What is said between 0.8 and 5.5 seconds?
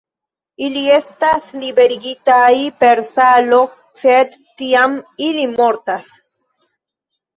estas liberigitaj per salo, sed tiam ili